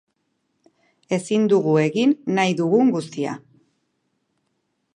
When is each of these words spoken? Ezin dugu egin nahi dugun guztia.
Ezin 1.17 1.43
dugu 1.51 1.75
egin 1.81 2.15
nahi 2.39 2.55
dugun 2.63 2.89
guztia. 2.97 3.35